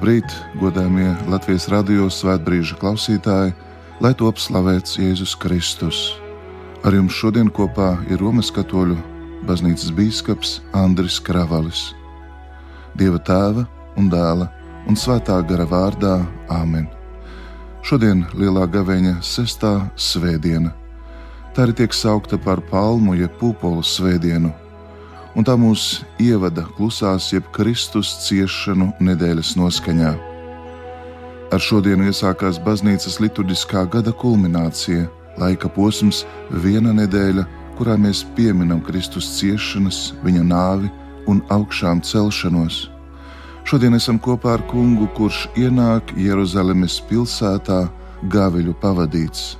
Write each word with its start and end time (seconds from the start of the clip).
Labrīt, 0.00 0.32
godājumie 0.56 1.10
Latvijas 1.28 1.66
radio 1.68 2.06
svētbrīža 2.08 2.78
klausītāji, 2.80 3.50
lai 4.00 4.12
top 4.16 4.38
slavēts 4.40 4.94
Jēzus 4.96 5.34
Kristus. 5.36 5.98
Ar 6.88 6.96
jums 6.96 7.12
šodien 7.12 7.50
kopā 7.52 7.90
ir 8.08 8.16
Romas 8.24 8.48
katoļu 8.48 8.96
baznīcas 9.44 9.92
bīskaps 9.92 10.54
Andris 10.72 11.18
Kravalis. 11.20 11.82
Dieva 12.96 13.20
tēva 13.20 13.66
un 14.00 14.08
dēla 14.08 14.48
un 14.88 14.96
svētā 14.96 15.36
gara 15.44 15.68
vārdā 15.68 16.14
Āmen. 16.48 16.88
Šodien 17.84 18.24
lielā 18.32 18.64
gaveņa 18.72 19.18
sestā 19.20 19.74
svētdiena. 20.00 20.72
Tā 21.52 21.66
arī 21.66 21.76
tiek 21.82 21.92
saukta 21.92 22.40
par 22.40 22.64
palmu 22.72 23.20
jeb 23.20 23.36
pūpolu 23.36 23.84
svētdienu, 23.84 24.54
un 25.36 25.46
tā 25.46 25.54
mūs 25.58 26.02
ievada 26.22 26.64
klusās, 26.76 27.30
jeb 27.32 27.46
Kristus 27.54 28.12
ciešanu 28.26 28.90
nedēļas 29.00 29.54
noskaņā. 29.60 30.12
Ar 31.50 31.62
šodienu 31.62 32.06
iesākās 32.10 32.60
baznīcas 32.62 33.18
liturģiskā 33.22 33.84
gada 33.90 34.12
kulminācija, 34.14 35.08
laika 35.40 35.70
posms, 35.74 36.24
viena 36.62 36.92
nedēļa, 36.94 37.46
kurā 37.78 37.96
mēs 37.98 38.22
pieminam 38.36 38.82
Kristus 38.86 39.28
ciešanas, 39.38 40.12
viņa 40.22 40.44
nāvi 40.46 40.90
un 41.30 41.40
augšām 41.50 42.02
celšanos. 42.06 42.88
Šodien 43.64 43.94
esam 43.94 44.18
kopā 44.18 44.56
ar 44.58 44.62
kungu, 44.70 45.08
kurš 45.16 45.46
ienāk 45.58 46.12
Jeruzalemes 46.18 47.00
pilsētā 47.10 47.84
gaviļu 48.32 48.74
pavadīts. 48.82 49.56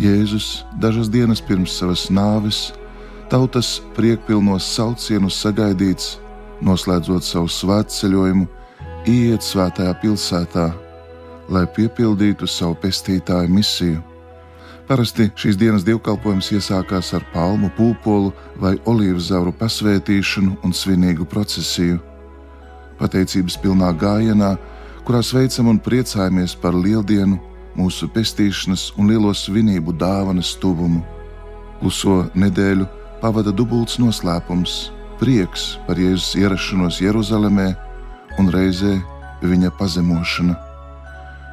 Jēzus 0.00 0.64
dažas 0.82 1.08
dienas 1.12 1.40
pirms 1.44 1.76
savas 1.78 2.08
nāves 2.10 2.72
tautas 3.34 3.80
priekpilnos 3.96 4.62
saucienus 4.76 5.34
sagaidīts, 5.42 6.20
noslēdzot 6.62 7.24
savu 7.26 7.48
svētceļojumu, 7.50 8.44
iet 9.10 9.42
svētajā 9.42 9.94
pilsētā, 9.98 10.68
lai 11.50 11.64
piepildītu 11.74 12.46
savu 12.46 12.78
pestītāju 12.84 13.50
misiju. 13.50 13.98
Parasti 14.86 15.32
šīs 15.34 15.58
dienas 15.58 15.82
dievkalpojums 15.82 16.52
iesākās 16.54 17.10
ar 17.18 17.26
palmu, 17.34 17.72
pūpolu 17.74 18.30
vai 18.62 18.76
olīvu 18.86 19.18
zauru 19.18 19.56
pasvētīšanu 19.58 20.60
un 20.62 20.78
svinīgu 20.84 21.26
procesiju. 21.26 21.98
Pateicības 23.02 23.58
pilnā 23.58 23.90
gājienā, 23.98 24.54
kurā 25.02 25.26
sveicam 25.26 25.74
un 25.74 25.82
priecājamies 25.82 26.54
par 26.62 26.78
lieldienu, 26.78 27.42
mūsu 27.74 28.06
pestīšanas 28.14 28.92
un 28.94 29.10
lielo 29.10 29.34
svinību 29.34 29.98
dāvanas 29.98 30.54
tuvumu. 30.62 31.02
Kluso 31.80 32.28
nedēļu 32.38 32.86
pavada 33.24 33.54
dubults 33.56 33.96
noslēpums, 33.96 34.90
prieks 35.16 35.78
par 35.86 35.96
Jēzus 35.96 36.34
ierašanos 36.36 36.98
Jeruzalemē 37.00 37.70
un 38.36 38.50
reizē 38.52 38.98
viņa 39.40 39.70
pazemošana. 39.78 40.52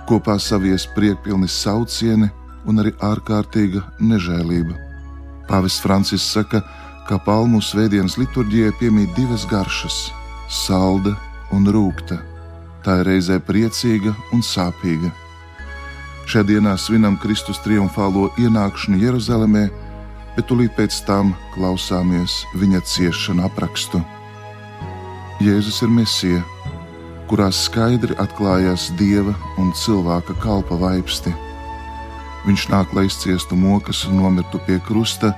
Kopā 0.10 0.36
savies 0.36 0.84
priekpilni 0.98 1.48
saucieni 1.48 2.28
un 2.68 2.82
arī 2.84 2.92
ārkārtīga 3.00 3.86
nežēlība. 4.04 4.76
Pāvests 5.48 5.80
Francis 5.84 6.26
saka, 6.34 6.60
ka 7.08 7.20
palmu 7.24 7.62
svētdienas 7.64 8.18
liturģijai 8.20 8.74
piemīt 8.82 9.16
divas 9.16 9.46
garšas- 9.48 10.12
salda 10.66 11.16
un 11.56 11.64
rūkta. 11.72 12.20
Tā 12.84 13.00
ir 13.00 13.06
reizē 13.06 13.40
priecīga 13.40 14.12
un 14.34 14.42
sāpīga. 14.42 15.12
Šajā 16.28 16.44
dienā 16.52 16.76
svinam 16.78 17.16
Kristus 17.18 17.64
triumfālo 17.64 18.28
ienākšanu 18.36 19.00
Jeruzalemē, 19.00 19.70
bet 20.36 20.48
tūlīt 20.50 20.74
pēc 20.78 21.02
tam 21.08 21.36
klausāmies 21.56 22.42
viņa 22.58 22.82
ciešanu 22.88 23.46
aprakstu. 23.48 24.02
Jēzus 25.42 25.82
ir 25.82 25.90
Mesija, 25.90 26.42
kurā 27.30 27.48
skaidri 27.56 28.16
atklājās 28.22 28.90
dieva 29.00 29.34
un 29.62 29.72
cilvēka 29.74 30.36
kalpa 30.44 30.78
vaipsti. 30.78 31.34
Viņš 32.46 32.68
nāk, 32.74 32.94
lai 32.98 33.06
izciestu 33.08 33.58
mokas 33.58 34.04
un 34.10 34.20
nomirtu 34.22 34.62
pie 34.68 34.80
krusta, 34.88 35.34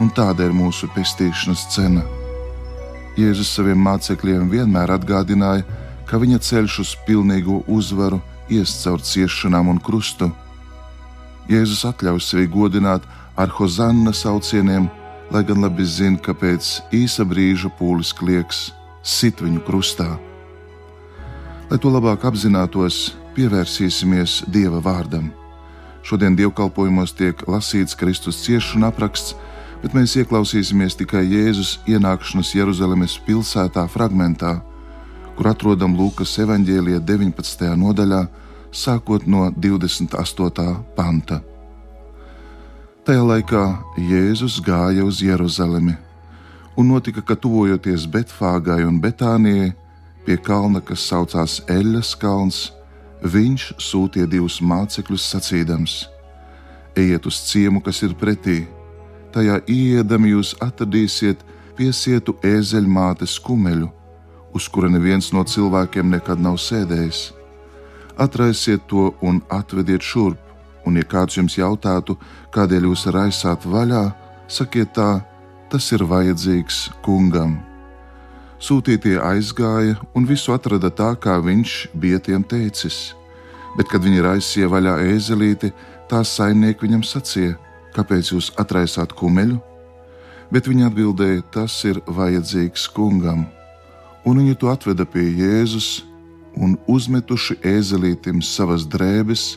un 0.00 0.10
tāda 0.16 0.46
ir 0.48 0.56
mūsu 0.56 0.88
pestīšanas 0.94 1.66
cena. 1.74 2.02
Jēzus 3.18 3.50
saviem 3.56 3.80
mācekļiem 3.84 4.48
vienmēr 4.52 4.94
atgādināja, 4.94 5.66
ka 6.08 6.18
viņa 6.18 6.40
ceļš 6.46 6.78
uz 6.84 6.92
pilnīgu 7.06 7.62
uzvaru 7.70 8.20
ies 8.50 8.72
caur 8.82 9.02
ciešanām 9.02 9.70
un 9.74 9.80
krustu. 9.82 10.30
Jēzus 11.50 11.84
atļauj 11.90 12.22
sevi 12.22 12.46
godināt 12.50 13.06
ar 13.40 13.48
hozanna 13.48 14.12
saucieniem, 14.12 14.90
lai 15.30 15.44
gan 15.44 15.62
labi 15.64 15.84
zina, 15.86 16.18
ka 16.20 16.34
pēc 16.36 16.80
īsa 16.92 17.24
brīža 17.24 17.70
pūlis 17.78 18.12
klieks 18.12 18.68
sit 19.02 19.40
viņu 19.40 19.62
krustā. 19.64 20.18
Lai 21.70 21.78
to 21.80 21.88
labāk 21.88 22.26
apzinātos, 22.28 23.14
pievērsīsimies 23.36 24.42
Dieva 24.52 24.82
vārdam. 24.84 25.30
Šodien 26.04 26.36
dievkalpojumos 26.36 27.14
tiek 27.16 27.40
lasīts 27.48 27.96
Kristus 27.96 28.42
ciešanu 28.44 28.88
apraksts, 28.90 29.36
bet 29.80 29.94
mēs 29.96 30.16
ieklausīsimies 30.20 30.98
tikai 31.00 31.22
Jēzus 31.24 31.78
ienākšanas 31.88 32.52
Jeruzalemes 32.58 33.14
pilsētā 33.24 33.86
fragmentā, 33.88 34.58
kur 35.38 35.48
atrodam 35.48 35.94
Lūkas 35.96 36.34
evanģēlija 36.44 37.00
19. 37.08 37.70
nodaļā, 37.84 38.26
sākot 38.72 39.24
no 39.24 39.48
28. 39.56 40.68
panta. 40.96 41.40
Tajā 43.00 43.20
laikā 43.24 43.60
Jēzus 43.96 44.58
gāja 44.60 45.00
uz 45.08 45.22
Jeruzalemi, 45.24 45.94
un 46.76 46.90
notika, 46.92 47.22
ka 47.24 47.32
tuvojoties 47.32 48.02
Betfāgai 48.04 48.82
un 48.84 48.98
Betānijai, 49.00 49.70
pie 50.26 50.36
kalna, 50.36 50.82
kas 50.84 51.06
saucās 51.08 51.62
Eļas 51.64 52.10
kalns, 52.20 52.58
viņš 53.24 53.64
sūtīja 53.80 54.28
divus 54.28 54.58
mācekļus 54.60 55.28
sacīdams: 55.32 55.94
Ejiet 56.92 57.24
uz 57.24 57.38
ciemu, 57.48 57.80
kas 57.80 58.02
ir 58.04 58.12
pretī, 58.20 58.58
tajā 59.32 59.62
iedami 59.64 60.34
jūs 60.34 60.52
atradīsiet 60.60 61.40
piesietu 61.80 62.36
ēzeļmātes 62.44 63.38
kumeļu, 63.40 63.88
uz 64.52 64.68
kura 64.68 64.92
neviens 64.92 65.32
no 65.32 65.40
cilvēkiem 65.40 66.12
nekad 66.18 66.36
nav 66.36 66.60
sēdējis. 66.60 67.30
Atraisiet 68.20 68.84
to 68.92 69.14
un 69.24 69.40
atvediet 69.48 70.04
šurp 70.04 70.49
un, 70.86 70.96
ja 70.96 71.06
kāds 71.06 71.36
jums 71.38 71.56
jautātu, 71.58 72.16
kādēļ 72.54 72.88
jūs 72.90 73.06
raisāt 73.14 73.66
vaļā, 73.68 74.10
sakiet 74.50 74.94
tā, 74.96 75.20
tas 75.70 75.86
ir 75.94 76.04
vajadzīgs 76.08 76.88
kungam. 77.04 77.58
Sūtītie 78.60 79.14
aizgāja 79.24 79.96
un 80.14 80.26
visu 80.28 80.52
atrada 80.52 80.90
tā, 80.92 81.14
kā 81.16 81.38
viņš 81.40 81.76
bija 81.96 82.18
tiem 82.20 82.42
teicis. 82.44 83.14
Bet, 83.78 83.88
kad 83.88 84.02
viņi 84.04 84.24
raisīja 84.26 84.68
vaļā 84.68 84.98
ēzelīti, 85.14 85.70
tā 86.10 86.20
saimnieki 86.26 86.84
viņam 86.84 87.04
sacīja: 87.06 87.56
Kāpēc 87.94 88.34
jūs 88.34 88.50
atraisāt 88.60 89.14
kumeļu? 89.16 89.56
Bet 90.50 90.68
viņi 90.68 90.88
atbildēja: 90.90 91.46
Tas 91.54 91.78
ir 91.88 92.02
vajadzīgs 92.06 92.88
kungam. 92.92 93.46
Un 94.26 94.42
viņi 94.42 94.58
to 94.60 94.68
atveda 94.68 95.06
pie 95.08 95.24
Jēzus 95.38 96.02
un 96.60 96.76
uzmetuši 96.90 97.60
ēzelītim 97.64 98.42
savas 98.44 98.84
drēbes, 98.90 99.54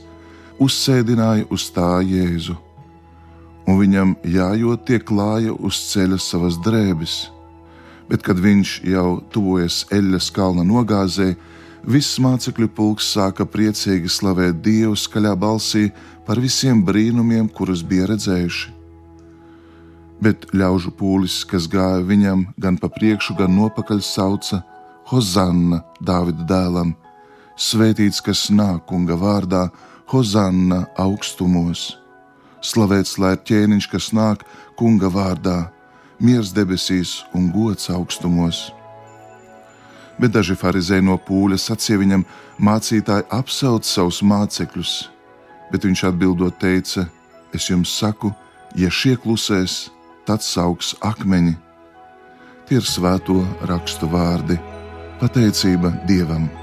uzsēdināja 0.61 1.47
uz 1.53 1.69
tā 1.73 2.01
Jēzu, 2.05 2.55
un 3.67 3.79
viņam 3.79 4.15
jājot 4.27 4.85
tie 4.88 5.00
klāja 5.00 5.53
uz 5.53 5.79
ceļa 5.91 6.19
savas 6.21 6.59
drēbes. 6.63 7.15
Bet, 8.09 8.21
kad 8.25 8.38
viņš 8.38 8.81
jau 8.85 9.21
tuvojas 9.31 9.83
eļļas 9.95 10.29
kalna 10.35 10.65
nogāzē, 10.67 11.33
viss 11.88 12.19
mācekļu 12.19 12.67
pulks 12.75 13.07
sāka 13.15 13.47
priecīgi 13.47 14.11
slavēt 14.11 14.59
Dievu 14.63 14.97
skaļā 15.00 15.33
balsī 15.39 15.88
par 16.27 16.39
visiem 16.39 16.83
brīnumiem, 16.85 17.47
kurus 17.50 17.83
bija 17.83 18.11
redzējuši. 18.11 18.73
Bet 20.23 20.45
ļaužu 20.55 20.94
pūlis, 20.95 21.41
kas 21.47 21.65
gāja 21.67 22.03
viņam 22.07 22.45
gan 22.61 22.77
pa 22.79 22.88
priekšu, 22.91 23.35
gan 23.39 23.55
nopakaļ, 23.57 24.03
sauca 24.03 24.61
Hozanna 25.11 25.81
Dāvida 26.00 26.45
dēlam: 26.47 26.94
Svētīts, 27.59 28.21
kas 28.23 28.47
nāk 28.51 28.85
kunga 28.88 29.17
vārdā, 29.19 29.65
Hozanna 30.13 30.83
augstumos! 31.01 31.95
Slavēts 32.62 33.15
lai 33.18 33.31
ir 33.33 33.39
ķēniņš, 33.50 33.88
kas 33.89 34.12
nāk 34.13 34.44
kunga 34.77 35.10
vārdā, 35.10 35.71
miers 36.21 36.51
debesīs 36.54 37.15
un 37.33 37.48
gods 37.50 37.89
augstumos! 37.89 38.68
Bet 40.21 40.36
daži 40.38 40.54
farizēji 40.54 41.07
no 41.10 41.18
pūļa 41.18 41.57
sacīja 41.57 42.04
viņam, 42.04 42.27
mācītāji 42.62 43.25
apsauc 43.33 43.89
savus 43.89 44.21
mācekļus, 44.21 44.95
bet 45.74 45.89
viņš 45.89 46.06
atbildot 46.12 46.62
teica: 46.62 47.10
Es 47.50 47.71
jums 47.74 47.98
saku, 47.98 48.30
ja 48.77 48.94
šie 48.94 49.18
klusēs, 49.18 49.88
tad 50.30 50.45
sauks 50.45 50.94
akmeņi. 51.01 51.57
Tie 52.69 52.77
ir 52.77 52.86
svēto 52.86 53.42
rakstu 53.65 54.13
vārdi- 54.13 54.62
pateicība 55.21 56.06
Dievam! 56.06 56.62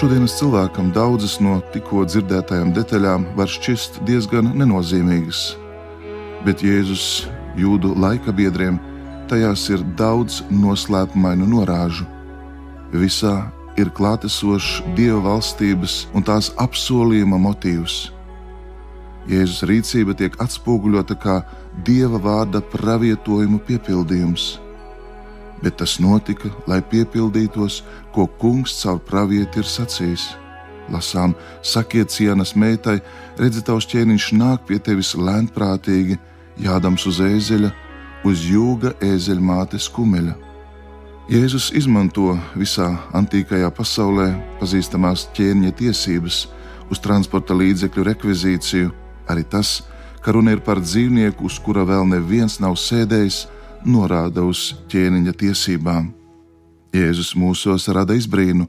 Šodienas 0.00 0.32
cilvēkam 0.38 0.86
daudzas 0.96 1.34
no 1.44 1.58
tikko 1.74 2.06
dzirdētajām 2.08 2.70
detaļām 2.72 3.24
var 3.36 3.50
šķist 3.52 3.98
diezgan 4.08 4.46
nenozīmīgas, 4.56 5.40
bet 6.46 6.62
Jēzus 6.64 7.26
jūdu 7.60 7.90
laika 8.00 8.32
biedriem 8.32 8.78
tajās 9.28 9.66
ir 9.68 9.84
daudz 9.98 10.38
noslēpumainu 10.48 11.50
norāžu. 11.50 12.06
Visā 12.96 13.34
ir 13.76 13.92
klātesošs 13.92 14.80
Dieva 14.96 15.20
valstības 15.26 15.98
un 16.16 16.24
tās 16.24 16.48
apsolījuma 16.64 17.36
motīvs. 17.36 17.98
Jēzus 19.28 19.66
rīcība 19.68 20.16
tiek 20.16 20.40
atspoguļota 20.40 21.20
kā 21.20 21.42
Dieva 21.84 22.24
vārda 22.24 22.64
pravietojumu 22.72 23.60
piepildījums 23.68 24.48
bet 25.62 25.78
tas 25.80 25.98
notika, 26.00 26.50
lai 26.66 26.80
piepildītos, 26.82 27.82
ko 28.14 28.26
kungs 28.40 28.78
caur 28.82 29.00
pravieti 29.04 29.60
ir 29.60 29.68
sacījis. 29.68 30.30
Lasām, 30.90 31.36
sakiet 31.62 32.10
cienas 32.10 32.56
meitai, 32.58 32.98
redzi, 33.38 33.62
tavs 33.62 33.86
ķēniņš 33.90 34.32
nāk 34.34 34.66
pie 34.66 34.80
tevis 34.82 35.14
lēnprātīgi, 35.14 36.18
jādams 36.58 37.06
uz 37.06 37.20
ēzeļa, 37.22 37.70
uz 38.26 38.46
jūga 38.50 38.96
ēzeļa 39.04 39.44
mātes 39.44 39.86
kumeļa. 39.92 40.34
Jēzus 41.30 41.68
izmanto 41.78 42.32
visā 42.58 42.88
antīkajā 43.14 43.68
pasaulē 43.76 44.32
pazīstamās 44.58 45.28
ķēniņa 45.36 45.76
tiesības 45.78 46.40
uz 46.90 46.98
transporta 46.98 47.54
līdzekļu 47.54 48.06
rekvizīciju, 48.08 48.90
arī 49.30 49.44
tas, 49.46 49.84
ka 50.24 50.34
runa 50.34 50.56
ir 50.56 50.62
par 50.66 50.82
dzīvnieku, 50.82 51.46
uz 51.46 51.60
kura 51.62 51.84
vēl 51.86 52.08
neviens 52.10 52.58
nav 52.58 52.74
sēdējis, 52.82 53.44
norāda 53.84 54.42
uz 54.44 54.74
ķēniņa 54.90 55.32
tiesībām. 55.40 56.10
Jēzus 56.92 57.34
mūsos 57.38 57.86
rada 57.94 58.16
izbrīnu, 58.18 58.66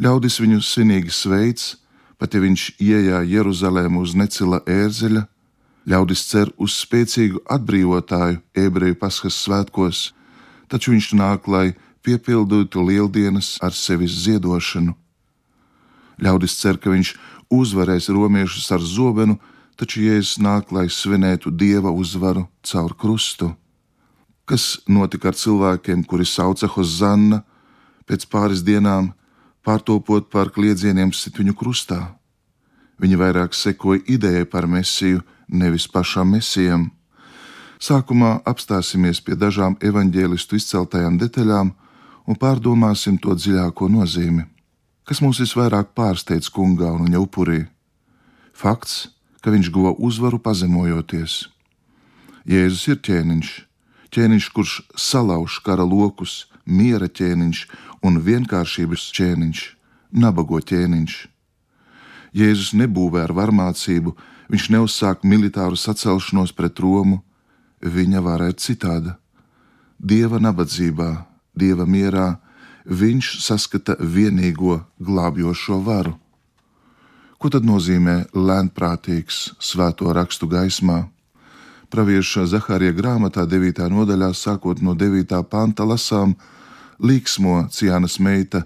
ļaudis 0.00 0.38
viņu 0.40 0.60
svinīgi 0.62 1.12
sveic, 1.12 1.74
pat 2.16 2.34
ja 2.34 2.40
viņš 2.40 2.68
iejā 2.80 3.22
Jeruzalému 3.26 4.04
uz 4.04 4.14
necila 4.14 4.62
ērzeļa, 4.66 5.26
ļaudis 5.86 6.22
cer 6.30 6.52
uz 6.62 6.76
spēcīgu 6.82 7.42
atbrīvotāju 7.50 8.40
ebreju 8.54 8.98
paskas 9.00 9.40
svētkos, 9.44 10.12
taču 10.68 10.94
viņš 10.94 11.12
nāk, 11.18 11.48
lai 11.48 11.74
piepildītu 12.06 12.86
lieldienas 12.86 13.56
ar 13.62 13.74
sevis 13.74 14.14
ziedošanu. 14.24 14.94
Ļaudis 16.22 16.56
cer, 16.56 16.78
ka 16.80 16.94
viņš 16.94 17.12
uzvarēs 17.52 18.08
romiešus 18.08 18.70
ar 18.72 18.80
zobenu, 18.80 19.36
taču 19.76 20.06
Jēzus 20.06 20.40
nāk, 20.40 20.72
lai 20.72 20.88
svinētu 20.88 21.52
dieva 21.52 21.92
uzvaru 21.92 22.46
caur 22.64 22.96
krustu 22.96 23.52
kas 24.46 24.78
notika 24.88 25.32
ar 25.32 25.36
cilvēkiem, 25.36 26.04
kuri 26.06 26.26
sauca 26.26 26.68
Hozanna, 26.70 27.42
pēc 28.06 28.28
pāris 28.30 28.62
dienām 28.62 29.10
pārtopot 29.66 30.30
par 30.30 30.52
kliedzieniem 30.54 31.12
sit 31.12 31.38
viņu 31.40 31.56
krustā. 31.58 32.14
Viņi 33.02 33.18
vairāk 33.20 33.54
sekoja 33.54 34.04
idejai 34.08 34.46
par 34.48 34.68
mesiju, 34.70 35.20
nevis 35.48 35.88
pašam 35.90 36.30
mesijam. 36.32 36.90
Sākumā 37.82 38.38
apstāsimies 38.48 39.20
pie 39.20 39.36
dažām 39.36 39.76
evaņģēlistu 39.84 40.56
izceltajām 40.56 41.18
detaļām 41.20 41.74
un 42.26 42.38
pārdomāsim 42.40 43.18
to 43.20 43.34
dziļāko 43.36 43.90
nozīmi. 43.92 44.46
Kas 45.06 45.20
mūs 45.22 45.42
visvairāk 45.42 45.92
pārsteidz 45.94 46.48
kungā 46.50 46.88
un 46.94 47.04
viņa 47.06 47.20
upurī? 47.20 47.66
Fakts, 48.56 49.10
ka 49.42 49.52
viņš 49.52 49.68
guva 49.70 49.92
uzvaru 49.98 50.40
pazemojoties. 50.42 51.44
Jēzus 52.48 52.88
ir 52.88 53.02
ķēniņš, 53.04 53.50
ķēniņš, 54.14 54.48
kurš 54.54 54.74
salauž 54.96 55.60
kara 55.64 55.84
lokus, 55.86 56.46
miera 56.66 57.08
ķēniņš 57.08 57.62
un 58.06 58.20
vienkāršības 58.22 59.08
ķēniņš, 59.16 59.62
nabago 60.12 60.60
ķēniņš. 60.60 61.16
Jēzus 62.36 62.74
nebūvē 62.76 63.24
ar 63.26 63.32
varmācību, 63.36 64.12
viņš 64.52 64.66
neuzsāk 64.74 65.24
militāru 65.24 65.78
sacelšanos 65.78 66.52
pret 66.52 66.78
Romu, 66.82 67.22
viņa 67.80 68.20
vara 68.22 68.50
ir 68.50 68.58
citāda. 68.60 69.16
Dieva 69.96 70.38
nabadzībā, 70.42 71.26
dieva 71.56 71.86
mierā, 71.88 72.36
viņš 72.86 73.40
saskata 73.42 73.96
vienīgo 74.00 74.82
glābjošo 75.00 75.80
varu. 75.82 76.14
Ko 77.36 77.50
tad 77.52 77.66
nozīmē 77.68 78.32
lēnprātīgs 78.32 79.56
svēto 79.60 80.12
rakstu 80.12 80.48
gaismā? 80.48 81.04
Pravieša 81.86 82.48
Zahārija 82.50 82.90
grāmatā 82.96 83.44
9. 83.46 83.84
nodaļā, 83.92 84.32
sākot 84.34 84.80
no 84.82 84.96
9. 84.98 85.36
panta, 85.46 85.84
lasām: 85.86 86.34
Līksmo, 86.98 87.68
Ciānas 87.70 88.18
meita, 88.18 88.64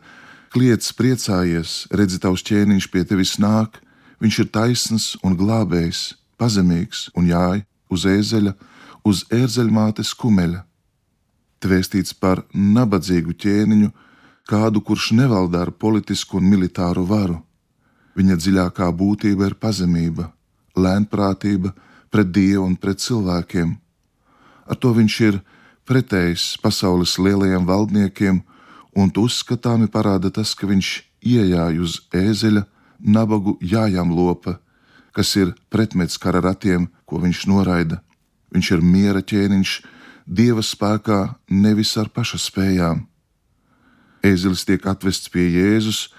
kliedz 0.55 0.89
priecājies, 0.97 1.85
redzi, 1.93 2.21
tavs 2.23 2.41
ķēniņš 2.49 2.87
pie 2.89 3.05
tevis 3.05 3.35
nāk, 3.43 3.77
viņš 4.25 4.39
ir 4.41 4.49
taisns 4.55 5.09
un 5.21 5.37
glābējs, 5.37 6.15
pazemīgs 6.41 7.11
un 7.13 7.29
jāj 7.29 7.61
uz 7.93 8.07
ēzeļa, 8.09 8.55
uz 9.05 9.27
ērzeļmātes 9.29 10.15
kumeļa. 10.17 10.65
Tvēstīts 11.61 12.17
par 12.17 12.47
nabadzīgu 12.55 13.37
ķēniņu, 13.37 13.91
kādu, 14.49 14.81
kurš 14.81 15.13
nevalda 15.13 15.67
ar 15.67 15.75
politisku 15.77 16.41
un 16.41 16.49
militāru 16.49 17.05
varu. 17.05 17.37
Viņa 18.17 18.41
dziļākā 18.41 18.89
būtība 18.97 19.51
ir 19.51 19.61
pazemība, 19.61 20.31
lēnprātība, 20.73 21.75
pret 22.11 22.31
Dievu 22.35 22.67
un 22.67 22.77
pret 22.77 23.01
cilvēkiem. 23.03 23.77
Ar 24.71 24.79
to 24.79 24.93
viņš 24.95 25.21
ir 25.29 25.41
pretējs 25.89 26.57
pasaules 26.63 27.17
lielajiem 27.19 27.67
valdniekiem, 27.67 28.43
un 28.95 29.11
uzskatāmi 29.17 29.89
parāda 29.91 30.31
tas, 30.31 30.55
ka 30.55 30.67
viņš 30.71 30.91
iejāja 31.23 31.81
uz 31.83 32.01
ēzeļa, 32.15 32.65
nabagu 33.01 33.57
jājām 33.63 34.13
lopa, 34.13 34.59
kas 35.13 35.35
ir 35.37 35.55
pretmets 35.71 36.19
kara 36.19 36.43
ratiem, 36.45 36.89
ko 37.07 37.19
viņš 37.23 37.47
noraida. 37.51 38.01
Viņš 38.55 38.71
ir 38.77 38.83
miera 38.83 39.23
ķēniņš, 39.23 39.75
dieva 40.27 40.63
spēkā, 40.63 41.21
nevis 41.51 41.97
ar 41.99 42.11
paša 42.11 42.39
spējām. 42.39 43.07
Ēzelis 44.27 44.67
tiek 44.69 44.85
atvests 44.87 45.31
pie 45.33 45.47
Jēzus, 45.49 46.11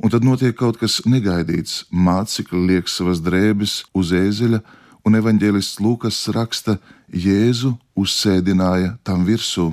un 0.00 0.10
tad 0.10 0.24
notiek 0.24 0.56
kaut 0.56 0.78
kas 0.80 1.02
negaidīts. 1.04 1.84
Mācekļi 1.92 2.62
liek 2.72 2.88
savas 2.88 3.20
drēbes 3.20 3.82
uz 3.94 4.14
ēzeļa, 4.16 4.62
un 5.04 5.16
evanģēlists 5.18 5.80
Lūkas 5.82 6.18
raksta, 6.34 6.78
Jēzu 7.10 7.74
uzsēdināja 7.98 8.96
tam 9.04 9.24
virsū. 9.26 9.72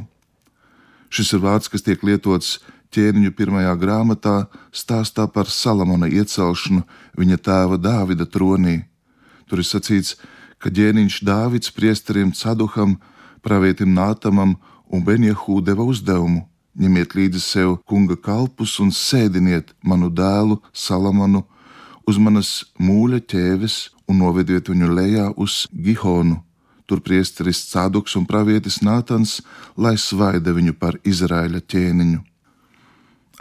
Šis 1.14 1.34
ir 1.36 1.44
vārds, 1.44 1.70
kas 1.72 1.86
tiek 1.86 2.02
lietots 2.04 2.58
ķēniņu 2.96 3.32
pirmajā 3.38 3.74
grāmatā, 3.80 4.48
stāstā 4.72 5.28
par 5.32 5.52
Salamona 5.52 6.10
iecelšanu 6.10 6.84
viņa 7.20 7.38
tēva 7.44 7.78
Dāvida 7.80 8.28
tronī. 8.28 8.82
Tur 9.48 9.62
ir 9.64 9.68
sacīts, 9.68 10.16
ka 10.60 10.72
ķēniņš 10.74 11.22
Dāvids 11.28 11.72
priesteriem 11.72 12.34
Caduham, 12.36 12.98
pravietim 13.44 13.94
Nātamam 13.96 14.58
un 14.90 15.04
Benjahū 15.06 15.62
deva 15.64 15.86
uzdevumu: 15.88 16.48
ņemiet 16.78 17.16
līdzi 17.18 17.42
sev 17.44 17.78
kunga 17.88 18.18
kalpus 18.18 18.78
un 18.84 18.92
sēdiniet 18.92 19.74
manu 19.84 20.10
dēlu 20.10 20.60
Salamanu 20.74 21.46
uz 22.08 22.18
manas 22.18 22.52
mūļa 22.80 23.22
ķēves 23.28 23.78
un 24.08 24.22
novediet 24.24 24.72
viņu 24.72 24.92
lejā 24.96 25.30
uz 25.36 25.66
Gihonu. 25.72 26.42
Tur 26.88 27.02
priesteris 27.04 27.66
Cāduks 27.68 28.16
un 28.16 28.24
pravietis 28.26 28.80
Nātans, 28.80 29.42
lai 29.76 29.98
svaida 30.00 30.54
viņu 30.56 30.78
par 30.80 30.96
Izraēla 31.04 31.60
ķēniņu. 31.60 32.22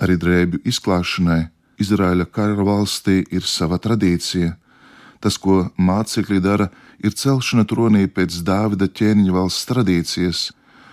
Arī 0.03 0.17
drēbju 0.19 0.65
izklāšanai 0.67 1.45
Izraēla 1.81 2.27
kara 2.27 2.67
valstī 2.67 3.21
ir 3.31 3.47
sava 3.47 3.79
tradīcija. 3.79 4.57
Tas, 5.23 5.39
ko 5.39 5.69
mācekļi 5.79 6.43
dara, 6.43 6.69
ir 6.99 7.15
celšana 7.15 7.65
tronī 7.69 8.07
pēc 8.11 8.43
Dāvida 8.45 8.91
ķēniņa 8.91 9.33
valsts 9.37 9.71
tradīcijas, 9.71 10.43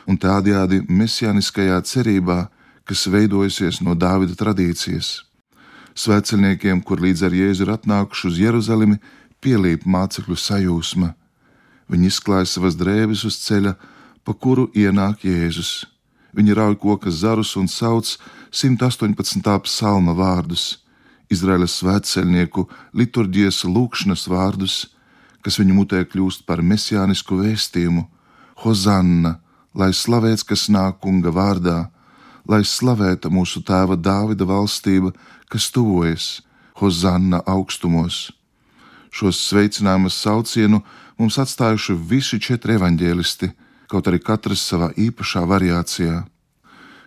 un 0.08 0.20
tādējādi 0.20 0.84
mesijāniskajā 0.88 1.82
cerībā, 1.90 2.40
kas 2.86 3.08
veidojusies 3.08 3.82
no 3.82 3.96
Dāvida 3.96 4.38
tradīcijas. 4.40 5.24
Svētceļniekiem, 5.94 6.82
kur 6.82 7.02
līdz 7.04 7.28
ar 7.28 7.36
Jēzu 7.38 7.66
ir 7.66 7.74
atnākuši 7.76 8.30
uz 8.30 8.40
Jeruzalemi, 8.42 9.00
pielīp 9.44 9.86
mācekļu 9.86 10.38
sajūsma. 10.40 11.14
Viņi 11.92 12.10
izklāja 12.10 12.48
savas 12.50 12.78
drēbes 12.80 13.26
uz 13.28 13.38
ceļa, 13.44 13.76
pa 14.24 14.34
kuru 14.34 14.70
ienāk 14.74 15.26
Jēzus. 15.28 15.84
Viņi 16.34 16.56
rauj 16.58 16.80
koka 16.82 17.12
zarus 17.14 17.54
un 17.60 17.68
sauc 17.70 18.16
118. 18.50 19.44
psalma 19.68 20.16
vārdus, 20.18 20.80
Izraēlas 21.34 21.78
svētceļnieku 21.82 22.66
liturģijas 22.98 23.64
lūkšanas 23.66 24.26
vārdus, 24.30 24.76
kas 25.46 25.60
viņu 25.60 25.78
mutē 25.78 26.04
kļūst 26.10 26.46
par 26.50 26.62
mesijānisku 26.62 27.38
vēstījumu: 27.42 28.08
Hozanna, 28.64 29.38
lai 29.74 29.92
slavēts, 29.94 30.46
kas 30.46 30.70
nāk 30.70 31.00
kunga 31.04 31.34
vārdā, 31.34 31.78
lai 32.50 32.62
slavēta 32.64 33.32
mūsu 33.34 33.64
tēva 33.66 33.98
Dāvida 33.98 34.46
valstība, 34.46 35.14
kas 35.54 35.70
tuvojas, 35.70 36.42
Hozanna 36.74 37.44
augstumos. 37.46 38.32
Šos 39.14 39.38
sveicinājumus 39.46 40.16
saucienu 40.18 40.80
mums 41.22 41.38
atstājuši 41.38 41.94
visi 42.10 42.40
četri 42.42 42.80
evaņģēlisti, 42.80 43.52
kaut 43.92 44.10
arī 44.10 44.18
katrs 44.18 44.64
savā 44.66 44.90
īpašā 44.98 45.44
variācijā. 45.46 46.24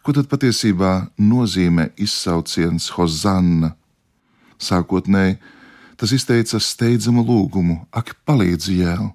Ko 0.07 0.15
tad 0.15 0.31
patiesībā 0.31 0.93
nozīmē 1.19 1.89
izsauciens 1.99 2.93
Hozanna? 2.95 3.73
Sākotnēji 4.63 5.41
tas 5.99 6.15
izteica 6.15 6.63
steidzamu 6.63 7.27
lūgumu: 7.27 7.81
Ak, 7.91 8.15
palīdzi 8.23 8.79
jēl! 8.85 9.11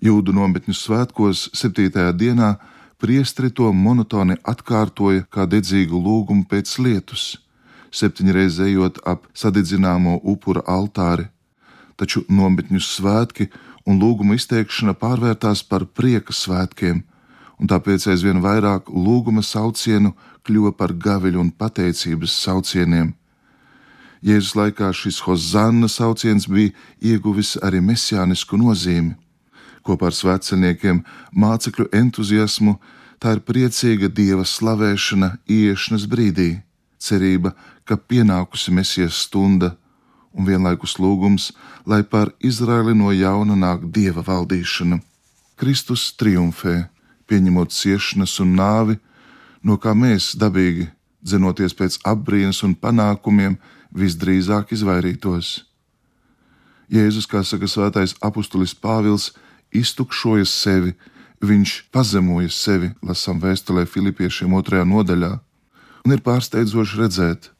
Jūdu 0.00 0.32
nometņu 0.32 0.72
svētkos, 0.74 1.50
7. 1.52 2.08
dienā, 2.16 2.54
priestri 2.96 3.52
to 3.52 3.68
monotoni 3.76 4.40
atkārtoja 4.40 5.28
kā 5.28 5.44
dedzīgu 5.44 6.00
lūgumu 6.00 6.48
pēc 6.48 6.78
lietus, 6.80 7.41
septiņreiz 7.92 8.58
ejot 8.66 9.00
ap 9.06 9.28
sadedzināmo 9.36 10.18
upura 10.22 10.64
altāri, 10.66 11.28
taču 11.96 12.24
nometņu 12.28 12.80
svētki 12.80 13.48
un 13.86 14.00
lūguma 14.02 14.36
izteikšana 14.38 14.94
pārvērtās 14.98 15.62
par 15.68 15.86
prieka 15.86 16.34
svētkiem, 16.34 17.02
un 17.60 17.70
tāpēc 17.70 18.08
aizvien 18.10 18.40
vairāk 18.42 18.88
lūguma 18.90 19.42
saucienu 19.46 20.14
kļuva 20.46 20.72
par 20.78 20.94
gaviļu 20.94 21.40
un 21.42 21.50
pateicības 21.50 22.34
saucieniem. 22.44 23.12
Jēzus 24.22 24.54
laikā 24.54 24.92
šis 24.94 25.18
Hozanna 25.26 25.88
sauciens 25.90 26.46
bija 26.46 26.70
ieguvis 27.02 27.56
arī 27.58 27.80
mesijānisku 27.82 28.58
nozīmi. 28.58 29.16
Kopā 29.82 30.12
ar 30.12 30.14
sveceļniekiem, 30.14 31.00
mācekļu 31.34 31.88
entuziasmu, 31.98 32.76
tā 33.18 33.34
ir 33.34 33.42
priecīga 33.42 34.06
dieva 34.06 34.46
slavēšana 34.46 35.32
ieiešanas 35.50 36.06
brīdī, 36.10 36.62
cerība, 37.02 37.52
ka 37.84 37.96
pienākusi 37.96 38.72
mesijas 38.74 39.18
stunda 39.26 39.74
un 40.32 40.46
vienlaikus 40.48 40.96
lūgums, 41.02 41.50
lai 41.86 42.02
par 42.02 42.32
Izraeli 42.40 42.94
no 42.96 43.12
jauna 43.12 43.56
nāk 43.58 43.84
dieva 43.92 44.24
valdīšana. 44.24 45.00
Kristus 45.60 46.08
triumfē, 46.16 46.88
pieņemot 47.28 47.72
ciešanas 47.74 48.38
un 48.42 48.56
nāvi, 48.58 48.98
no 49.62 49.76
kā 49.78 49.92
mēs 49.94 50.32
dabīgi, 50.38 50.88
dzenoties 51.22 51.76
pēc 51.78 52.00
apbrīnas 52.08 52.62
un 52.66 52.74
panākumiem, 52.74 53.58
visdrīzāk 53.92 54.72
izvairītos. 54.72 55.62
Jēzus, 56.92 57.28
kā 57.28 57.40
saka 57.44 57.68
svētais 57.68 58.16
apustulis 58.24 58.74
Pāvils, 58.74 59.30
iztukšoja 59.72 60.48
sevi, 60.48 60.92
viņš 61.40 61.76
pazemoja 61.92 62.50
sevi, 62.52 62.92
lasām 63.04 63.40
vēstulē 63.40 63.86
Filipiešiem 63.88 64.52
otrajā 64.58 64.84
nodaļā, 64.88 65.32
un 66.04 66.14
ir 66.14 66.22
pārsteidzoši 66.24 67.00
redzēt, 67.00 67.50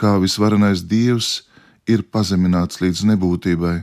kā 0.00 0.16
visvarenais 0.22 0.84
Dievs 0.84 1.46
ir 1.88 2.04
pazemināts 2.12 2.80
līdz 2.82 3.04
nebūtībai, 3.12 3.76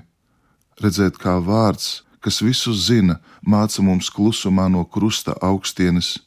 redzēt, 0.83 1.17
kā 1.21 1.39
vārds, 1.41 2.03
kas 2.23 2.41
visu 2.43 2.73
zina, 2.73 3.19
māca 3.41 3.83
mums 3.83 4.09
klusumā 4.13 4.69
no 4.71 4.83
krusta 4.85 5.35
augstienes, 5.41 6.17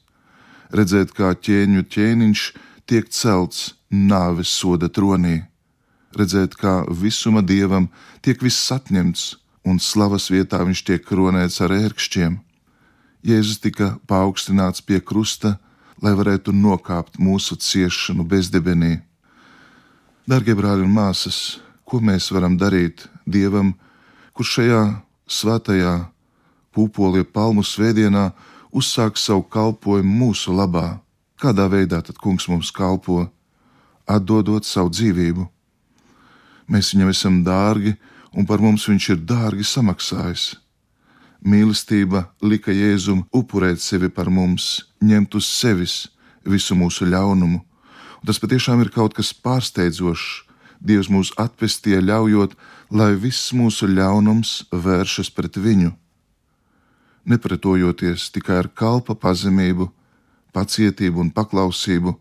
redzēt, 0.74 1.14
kā 1.16 1.32
ķēņu 1.34 1.86
ķēniņš 1.92 2.46
tiek 2.86 3.08
celts 3.10 3.74
nāves 3.90 4.52
soda 4.52 4.90
tronī, 4.92 5.40
redzēt, 6.16 6.56
kā 6.58 6.82
visuma 6.90 7.42
dievam 7.42 7.88
tiek 8.22 8.42
viss 8.42 8.72
atņemts 8.72 9.36
un 9.66 9.80
slavas 9.82 10.30
vietā 10.30 10.62
viņš 10.64 10.82
tiek 10.86 11.04
kronēts 11.04 11.60
ar 11.64 11.74
ērkšķiem. 11.74 12.38
Jēzus 13.26 13.58
tika 13.62 13.96
paaugstināts 14.06 14.84
pie 14.86 15.00
krusta, 15.02 15.56
lai 16.02 16.12
varētu 16.16 16.52
nokāpt 16.52 17.18
mūsu 17.22 17.56
ciešanu 17.56 18.26
bezdebenī. 18.28 19.00
Darbie 20.26 20.56
brāļi 20.58 20.84
un 20.84 20.92
māsas, 20.92 21.58
ko 21.86 22.00
mēs 22.02 22.28
varam 22.34 22.56
darīt 22.58 23.06
Dievam, 23.26 23.74
kurš 24.34 24.58
šajā 24.58 24.82
svētajā 25.30 25.94
pūpolie 26.74 27.24
palmu 27.24 27.64
svētdienā 27.64 28.30
uzsāk 28.74 29.16
savu 29.16 29.46
kalpošanu 29.46 30.18
mūsu 30.20 30.54
labā? 30.54 30.98
Kādā 31.40 31.68
veidā 31.68 32.00
tad 32.02 32.18
kungs 32.18 32.48
mums 32.48 32.72
kalpo? 32.72 33.26
Atdodot 34.06 34.64
savu 34.64 34.92
dzīvību. 34.92 35.46
Mēs 36.70 36.92
viņam 36.94 37.10
esam 37.12 37.40
dārgi, 37.46 37.96
un 38.34 38.46
par 38.46 38.62
mums 38.62 38.86
viņš 38.88 39.10
ir 39.14 39.24
dārgi 39.26 39.66
samaksājis. 39.66 40.54
Mīlestība 41.44 42.26
lika 42.42 42.72
Jēzum 42.72 43.26
upurēt 43.34 43.82
sevi 43.82 44.08
par 44.08 44.30
mums, 44.30 44.86
ņemt 45.02 45.36
uz 45.36 45.46
sevis 45.46 46.06
visu 46.44 46.74
mūsu 46.78 47.06
ļaunumu. 47.10 47.60
Un 48.20 48.26
tas 48.26 48.40
patiešām 48.40 48.80
ir 48.84 48.90
kaut 48.94 49.14
kas 49.14 49.34
pārsteidzošs. 49.34 50.44
Dievs 50.80 51.08
mūs 51.08 51.32
atpestīja, 51.40 52.02
ļaujot, 52.04 52.52
lai 52.92 53.14
viss 53.16 53.52
mūsu 53.56 53.88
ļaunums 53.88 54.66
vēršas 54.72 55.30
pret 55.32 55.56
viņu. 55.56 55.94
Nepretojoties 57.26 58.28
tikai 58.30 58.60
ar 58.60 58.68
kalpa 58.68 59.16
pazemību, 59.18 59.88
pacietību 60.54 61.24
un 61.24 61.32
paklausību, 61.34 62.12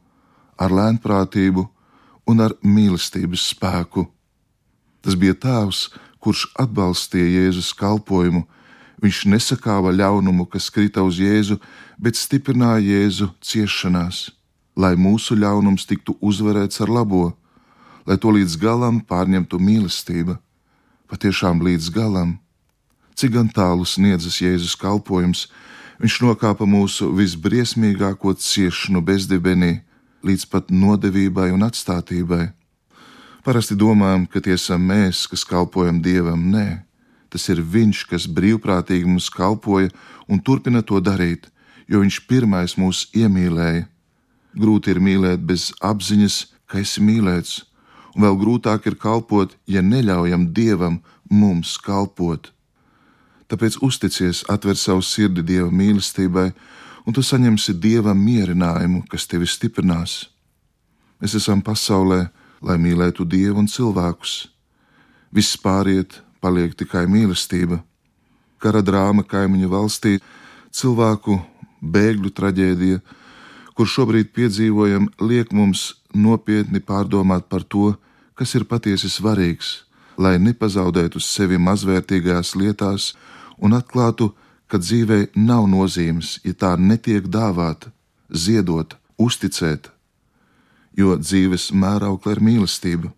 ar 0.57 0.71
lēnprātību 0.71 1.67
un 2.31 2.41
ar 2.41 2.55
mīlestības 2.63 3.51
spēku. 3.51 4.07
Tas 5.05 5.19
bija 5.19 5.35
tēvs, 5.37 5.89
kurš 6.23 6.47
atbalstīja 6.57 7.43
Jēzus 7.43 7.73
kalpošanu. 7.77 8.47
Viņš 9.03 9.25
nesakāva 9.27 9.91
ļaunumu, 9.91 10.45
kas 10.47 10.69
krita 10.71 11.03
uz 11.03 11.19
Jēzu, 11.19 11.59
bet 11.99 12.15
stiprināja 12.15 12.83
Jēzu 12.83 13.29
ciešanās, 13.43 14.29
lai 14.75 14.95
mūsu 14.95 15.35
ļaunums 15.35 15.87
tiktu 15.89 16.15
uzvarēts 16.23 16.81
ar 16.83 16.91
labo, 16.91 17.33
lai 18.07 18.17
to 18.21 18.31
līdz 18.31 18.55
galam 18.61 19.01
pārņemtu 19.03 19.59
mīlestība, 19.59 20.37
patiešām 21.11 21.63
līdz 21.65 21.91
galam. 21.95 22.37
Cik 23.15 23.35
gan 23.35 23.49
tālu 23.51 23.87
sniedzas 23.87 24.39
Jēzus 24.43 24.75
kalpojums, 24.79 25.47
viņš 25.99 26.21
nokāpa 26.23 26.67
mūsu 26.67 27.11
visbriesmīgāko 27.15 28.35
ciešanu 28.39 29.03
bezdibenī, 29.03 29.79
līdz 30.25 30.47
pat 30.51 30.71
nodevībai 30.71 31.51
un 31.55 31.63
atstātībai. 31.67 32.49
Parasti 33.45 33.77
domājam, 33.77 34.25
ka 34.25 34.41
tie 34.41 34.55
esam 34.57 34.81
mēs, 34.89 35.27
kas 35.29 35.45
kalpojam 35.45 36.01
Dievam. 36.01 36.47
Nē, 36.49 36.84
tas 37.35 37.49
ir 37.51 37.59
Viņš, 37.59 38.05
kas 38.07 38.29
brīvprātīgi 38.31 39.09
mums 39.09 39.27
kalpoja 39.33 39.91
un 40.31 40.39
turpina 40.39 40.81
to 40.81 41.01
darīt, 41.03 41.49
jo 41.91 41.99
Viņš 41.99 42.21
pirmais 42.29 42.77
mūs 42.79 43.09
iemīlēja. 43.11 43.85
Grūti 44.55 44.95
ir 44.95 45.01
mīlēt 45.03 45.43
bez 45.43 45.73
apziņas, 45.83 46.37
ka 46.71 46.79
esi 46.79 47.03
mīlēts, 47.03 47.65
un 48.15 48.23
vēl 48.23 48.39
grūtāk 48.39 48.87
ir 48.87 48.95
kalpot, 48.95 49.51
ja 49.67 49.83
neļaujam 49.83 50.47
Dievam 50.55 51.01
mums 51.29 51.75
kalpot. 51.83 52.53
Tāpēc 53.51 53.77
uzticies, 53.85 54.45
atver 54.49 54.79
savu 54.79 55.03
sirdi 55.05 55.43
Dieva 55.45 55.69
mīlestībai, 55.69 56.47
un 57.05 57.13
tu 57.13 57.21
saņemsi 57.21 57.75
Dieva 57.77 58.15
mierinājumu, 58.17 59.03
kas 59.11 59.27
tevi 59.29 59.45
stiprinās. 59.45 60.23
Mēs 61.21 61.35
esam 61.37 61.61
pasaulē, 61.61 62.25
lai 62.65 62.77
mīlētu 62.81 63.27
Dievu 63.27 63.61
un 63.61 63.69
cilvēkus. 63.69 64.45
Viss 65.35 65.59
pāriet, 65.59 66.21
paliek 66.45 66.77
tikai 66.77 67.07
mīlestība. 67.09 67.81
Kara 68.61 68.85
drāma 68.85 69.25
kaimiņu 69.25 69.69
valstī, 69.71 70.19
cilvēku 70.69 71.39
bēgļu 71.81 72.31
traģēdija, 72.37 73.01
kur 73.75 73.89
šobrīd 73.89 74.29
piedzīvojam, 74.35 75.09
liek 75.19 75.51
mums 75.53 75.95
nopietni 76.13 76.79
pārdomāt 76.79 77.49
par 77.49 77.65
to, 77.65 77.95
kas 78.37 78.53
ir 78.55 78.67
patiesi 78.69 79.09
svarīgs, 79.11 79.81
lai 80.17 80.37
nepazaudētu 80.39 81.19
sevi 81.23 81.59
mazvērtīgās 81.59 82.53
lietās 82.59 83.13
un 83.57 83.75
atklātu, 83.79 84.31
ka 84.67 84.79
dzīvē 84.81 85.19
nav 85.35 85.67
nozīmes, 85.71 86.39
ja 86.45 86.53
tā 86.53 86.75
netiek 86.77 87.27
dāvāta, 87.31 87.91
ziedot, 88.29 88.95
uzticēt, 89.21 89.91
jo 90.97 91.17
dzīves 91.19 91.69
mēraukla 91.75 92.35
ir 92.35 92.41
mīlestība. 92.49 93.11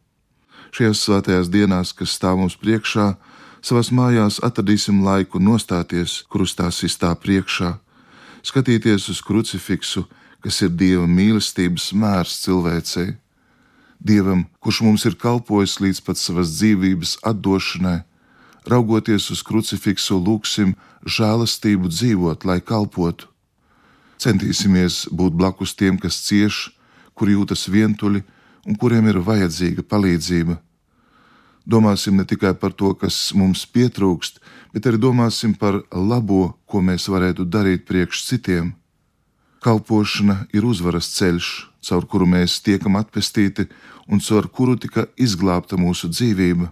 Šajās 0.76 1.04
svētajās 1.06 1.52
dienās, 1.52 1.94
kas 1.96 2.16
stāv 2.18 2.40
mums 2.42 2.58
priekšā, 2.60 3.14
savās 3.62 3.92
mājās 3.92 4.40
atradīsim 4.44 5.04
laiku 5.06 5.40
nostāties 5.40 6.22
krustā 6.32 6.70
sistā 6.72 7.14
priekšā, 7.16 7.78
skatīties 8.46 9.10
uz 9.12 9.22
krucifiksu, 9.22 10.06
kas 10.44 10.62
ir 10.62 10.76
Dieva 10.80 11.08
mīlestības 11.10 11.92
mērs 11.98 12.38
cilvēcei. 12.44 13.16
Dievam, 13.98 14.46
kurš 14.62 14.84
mums 14.86 15.08
ir 15.10 15.18
kalpojis 15.18 15.80
līdz 15.82 16.04
pat 16.06 16.20
savas 16.22 16.54
dzīvības 16.60 17.18
atdošanai, 17.26 18.04
raugoties 18.70 19.32
uz 19.34 19.42
krucifiksu, 19.44 20.20
lūgsim 20.22 20.76
žēlastību 21.08 21.90
dzīvot, 21.90 22.46
lai 22.46 22.60
kalpotu. 22.62 23.32
Centīsimies 24.22 25.08
būt 25.14 25.36
blakus 25.38 25.76
tiem, 25.78 25.98
kas 26.02 26.20
cieš, 26.26 26.68
kur 27.18 27.30
jūtas 27.30 27.68
vientuļi 27.70 28.24
un 28.68 28.76
kuriem 28.76 29.08
ir 29.08 29.22
vajadzīga 29.24 29.86
palīdzība. 29.88 30.58
Domāsim 31.68 32.16
ne 32.16 32.24
tikai 32.28 32.54
par 32.60 32.72
to, 32.76 32.94
kas 32.96 33.16
mums 33.36 33.66
pietrūkst, 33.68 34.40
bet 34.76 34.88
arī 34.88 35.00
domāsim 35.04 35.56
par 35.56 35.82
labo, 35.92 36.54
ko 36.68 36.84
mēs 36.84 37.08
varētu 37.12 37.48
darīt 37.48 37.88
priekš 37.88 38.24
citiem. 38.28 38.72
Kalpošana 39.64 40.46
ir 40.56 40.68
uzvaras 40.68 41.10
ceļš, 41.18 41.48
caur 41.84 42.08
kuru 42.08 42.28
mēs 42.30 42.60
tiekam 42.64 42.96
atpestīti 43.00 43.68
un 44.08 44.24
caur 44.24 44.48
kuru 44.48 44.78
tika 44.80 45.08
izglābta 45.20 45.80
mūsu 45.80 46.12
dzīvība. 46.12 46.70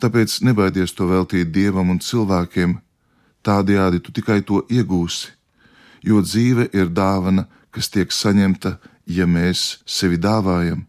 Tāpēc 0.00 0.40
nebaidies 0.46 0.94
to 0.96 1.06
veltīt 1.10 1.52
dievam 1.52 1.92
un 1.92 2.00
cilvēkiem, 2.00 2.78
tādējādi 3.44 4.00
tu 4.02 4.12
tikai 4.14 4.40
to 4.46 4.62
iegūsi, 4.72 5.28
jo 6.02 6.22
dzīve 6.24 6.70
ir 6.72 6.88
dāvana, 6.88 7.44
kas 7.70 7.92
tiek 7.92 8.12
saņemta 8.12 8.78
ja 9.06 9.26
mēs 9.26 9.82
sevi 9.86 10.18
dāvājam. 10.20 10.84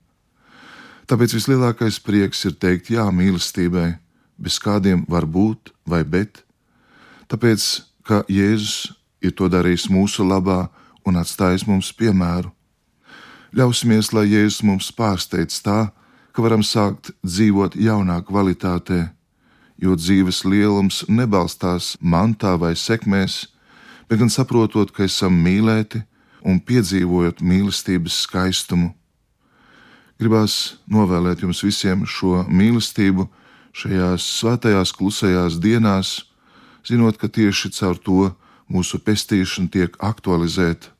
Tāpēc 1.09 1.35
vislielākais 1.35 1.99
prieks 1.99 2.45
ir 2.47 2.55
teikt 2.55 2.91
jā 2.93 3.05
mīlestībai, 3.11 3.93
bez 4.39 4.59
kādiem 4.59 5.03
var 5.09 5.25
būt 5.27 5.73
vai 5.85 6.03
bet, 6.03 6.43
tāpēc, 7.27 7.83
ka 8.07 8.23
Jēzus 8.31 8.93
ir 9.23 9.33
to 9.35 9.49
darījis 9.51 9.89
mūsu 9.91 10.25
labā 10.27 10.67
un 11.07 11.19
atstājis 11.19 11.67
mums 11.67 11.91
piemēru. 11.95 12.51
Ļausimies, 13.53 14.13
lai 14.15 14.25
Jēzus 14.31 14.63
mums 14.65 14.89
pārsteidz 14.95 15.59
tā, 15.63 15.91
ka 16.33 16.41
varam 16.41 16.63
sākt 16.65 17.11
dzīvot 17.21 17.75
jaunā 17.77 18.17
kvalitātē, 18.25 19.11
jo 19.77 19.93
dzīves 19.99 20.43
lielums 20.47 21.03
nebalstās 21.09 21.93
mantā 22.01 22.55
vai 22.57 22.73
sekmēs, 22.79 23.43
bet 24.09 24.19
gan 24.23 24.31
saprotot, 24.33 24.91
ka 24.95 25.05
esam 25.05 25.35
mīlēti 25.43 26.01
un 26.45 26.59
piedzīvojot 26.59 27.41
mīlestības 27.41 28.23
skaistumu. 28.27 28.91
Gribās 30.19 30.77
novēlēt 30.91 31.43
jums 31.43 31.63
visiem 31.65 32.05
šo 32.05 32.43
mīlestību 32.47 33.27
šajās 33.73 34.27
svētajās 34.39 34.93
klusajās 34.95 35.59
dienās, 35.63 36.15
zinot, 36.85 37.17
ka 37.17 37.27
tieši 37.27 37.73
caur 37.73 37.97
to 37.97 38.31
mūsu 38.69 38.99
pestīšana 39.01 39.71
tiek 39.73 39.97
aktualizēta 39.99 40.93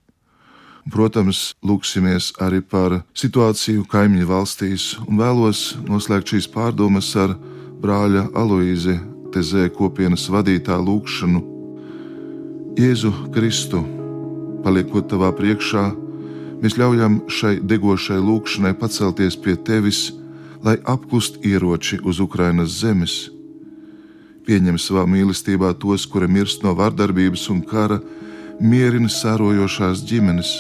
Protams, 0.91 1.53
lūksimies 1.63 2.33
arī 2.43 2.59
par 2.59 2.97
situāciju 3.15 3.85
kaimiņu 3.88 4.27
valstīs 4.27 4.88
un 5.05 5.21
vēlos 5.21 5.77
noslēgt 5.88 6.33
šīs 6.33 6.50
pārdomas 6.51 7.13
ar 7.15 7.38
brāļa 7.83 8.27
Aloīzi 8.35 8.97
Tezē 9.33 9.69
kopienas 9.73 10.27
vadītāju 10.29 10.83
lūgšanu. 10.89 11.39
Jēzu 12.77 13.13
Kristu, 13.33 13.79
paliekot 14.63 15.10
tavā 15.12 15.29
priekšā, 15.36 15.84
mēs 16.63 16.77
ļaujam 16.79 17.22
šai 17.27 17.58
degošai 17.62 18.20
lūgšanai 18.24 18.74
pacelties 18.79 19.38
pie 19.39 19.55
tevis, 19.55 20.12
lai 20.63 20.77
apklust 20.88 21.41
ieroči 21.46 22.00
uz 22.03 22.20
Ukrainas 22.24 22.79
zemes. 22.79 23.29
Pieņem 24.48 24.79
savā 24.79 25.05
mīlestībā 25.08 25.74
tos, 25.79 26.08
kuri 26.08 26.27
mirst 26.27 26.63
no 26.63 26.74
vardarbības 26.75 27.48
un 27.51 27.63
kara, 27.67 28.00
mierina 28.60 29.12
sārojošās 29.12 30.03
ģimenes 30.08 30.53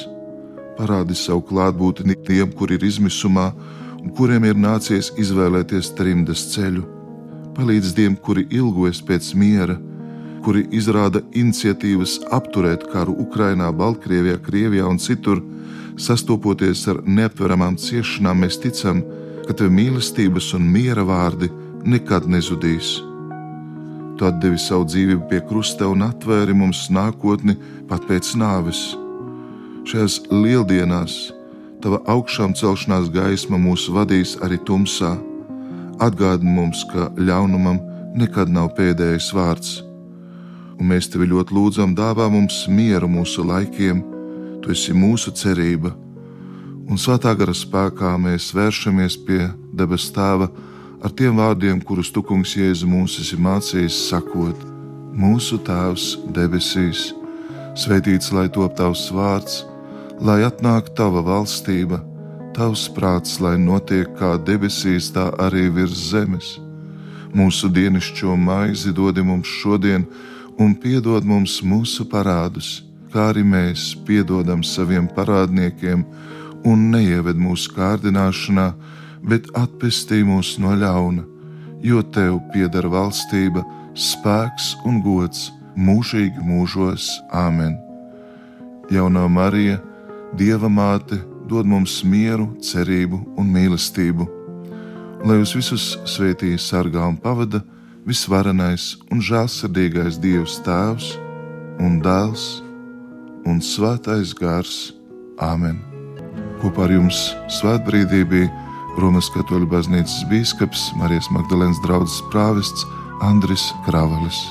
parādi 0.77 1.15
savu 1.17 1.43
klātbūtni 1.49 2.15
tiem, 2.27 2.51
kur 2.51 2.71
ir 2.73 2.83
izmisumā 2.83 3.51
un 3.99 4.11
kuriem 4.17 4.47
ir 4.49 4.59
nācies 4.59 5.11
izvēlēties 5.19 5.93
trimdas 5.97 6.47
ceļu. 6.53 6.83
Palīdz 7.53 7.93
tiem, 7.97 8.15
kuri 8.17 8.47
ilgojas 8.51 9.01
pēc 9.05 9.33
miera, 9.37 9.77
kuri 10.43 10.65
izrāda 10.75 11.21
iniciatīvas 11.33 12.19
apturēt 12.35 12.87
karu 12.91 13.15
Ukrajinā, 13.25 13.71
Baltkrievijā, 13.71 14.39
Krievijā 14.43 14.87
un 14.89 14.99
citur, 14.99 15.41
sastopoties 15.97 16.87
ar 16.91 17.03
neaptveramām 17.05 17.77
ciešanām, 17.79 18.43
mēs 18.43 18.59
ticam, 18.63 19.03
ka 19.47 19.55
tev 19.59 19.71
mīlestības 19.75 20.53
un 20.57 20.67
miera 20.73 21.05
vārdi 21.07 21.51
nekad 21.83 22.27
nezudīs. 22.27 22.97
Tu 24.19 24.33
devi 24.39 24.59
savu 24.61 24.85
dzīvību 24.87 25.29
pie 25.29 25.39
krusta 25.47 25.87
un 25.89 26.05
atvēri 26.05 26.53
mums 26.55 26.85
nākotni 26.93 27.57
pat 27.89 28.05
pēc 28.07 28.35
nāves 28.39 28.91
Šajās 29.83 30.21
lieldienās 30.31 31.13
tava 31.83 31.97
augšām 32.07 32.53
celšanās 32.55 33.09
gaisma 33.11 33.57
mūs 33.59 33.89
vadīs 33.91 34.37
arī 34.45 34.55
tumsā. 34.63 35.17
Atgādini 36.03 36.53
mums, 36.55 36.85
ka 36.87 37.09
ļaunumam 37.19 37.81
nekad 38.15 38.51
nav 38.53 38.69
pēdējais 38.77 39.27
vārds, 39.35 39.73
un 40.79 40.89
mēs 40.91 41.09
tevi 41.13 41.29
ļoti 41.31 41.55
lūdzam, 41.55 41.95
dāvā 41.97 42.29
mums 42.31 42.63
mieru 42.67 43.09
mūsu 43.11 43.45
laikiem, 43.47 44.03
tu 44.63 44.71
esi 44.73 44.95
mūsu 44.95 45.33
cerība, 45.35 45.93
un 46.89 46.99
svētā 46.99 47.33
gara 47.39 47.55
spēkā 47.55 48.13
mēs 48.21 48.51
vēršamies 48.55 49.17
pie 49.27 49.49
debes 49.73 50.09
tēva 50.15 50.49
ar 51.03 51.11
tiem 51.11 51.37
vārdiem, 51.39 51.81
kurus 51.83 52.11
tu, 52.13 52.23
kungs, 52.23 52.55
Jēzu 52.57 52.87
mums 52.87 53.19
esi 53.19 53.37
mācījis, 53.37 54.05
sakot: 54.09 54.57
Mūsu 55.13 55.59
Tēvs 55.61 56.15
debesīs, 56.33 57.11
svētīts 57.77 58.31
lai 58.33 58.47
top 58.49 58.73
tavs 58.79 59.11
vārds 59.13 59.61
lai 60.23 60.43
atnāk 60.45 60.93
tava 60.97 61.23
valstība, 61.25 61.99
tavs 62.55 62.85
prāts, 62.95 63.39
lai 63.43 63.57
notiek 63.59 64.11
kā 64.19 64.37
debesīs, 64.37 65.11
tā 65.15 65.29
arī 65.41 65.67
virs 65.73 65.97
zemes. 66.11 66.57
Mūsu 67.33 67.69
dienascho 67.73 68.37
maizi 68.37 68.93
dod 68.93 69.17
mums 69.25 69.49
šodien, 69.49 70.05
un 70.59 70.73
piedod 70.75 71.25
mums 71.25 71.59
mūsu 71.65 72.05
parādus, 72.09 72.83
kā 73.13 73.29
arī 73.31 73.43
mēs 73.45 73.93
piedodam 74.07 74.63
saviem 74.63 75.07
parādniekiem, 75.15 76.05
un 76.65 76.89
neieved 76.93 77.37
mūsu 77.39 77.73
kārdināšanā, 77.75 78.67
bet 79.23 79.49
atpestī 79.57 80.23
mūs 80.27 80.57
no 80.59 80.75
ļauna, 80.79 81.23
jo 81.83 82.01
tev 82.15 82.39
pieder 82.53 82.87
valstība, 82.91 83.63
spēks 83.93 84.73
un 84.87 85.01
gods 85.03 85.51
mūžīgi 85.75 86.43
mūžos. 86.43 87.09
Āmen! 87.31 87.77
Jaunā 88.91 89.27
Marija! 89.29 89.81
Dieva 90.33 90.69
māte 90.69 91.19
dod 91.45 91.67
mums 91.69 91.99
mieru, 92.07 92.47
cerību 92.63 93.19
un 93.37 93.51
mīlestību, 93.53 94.25
lai 95.27 95.37
jūs 95.37 95.53
visus 95.59 95.83
svētī 96.09 96.55
sargā 96.57 97.03
un 97.05 97.19
pavada 97.21 97.61
visvarenais 98.07 98.93
un 99.11 99.21
žēlsirdīgais 99.23 100.19
Dievs 100.23 100.59
Tēvs 100.65 101.13
un 101.83 101.99
Dēls 102.03 102.61
un 103.49 103.61
Svētais 103.63 104.33
Gars. 104.37 104.93
Āmen! 105.41 105.79
Kopā 106.61 106.85
ar 106.87 106.93
jums 106.95 107.19
svētbrīdī 107.51 108.23
bija 108.29 108.51
Romas 109.01 109.27
katoļu 109.33 109.67
baznīcas 109.71 110.21
bīskaps 110.29 110.91
Marijas 110.99 111.31
Magdalēnas 111.33 111.81
draugs 111.85 112.19
prāvests 112.31 112.85
Andris 113.25 113.71
Kravalis. 113.87 114.43